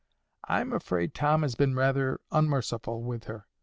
[0.45, 3.45] I'm afraid Tom has been rayther unmerciful, with her.